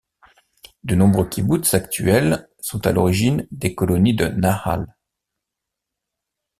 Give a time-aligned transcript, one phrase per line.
[0.83, 4.95] De nombreux kibboutz actuels, sont, à l'origine, des colonies de Nahal.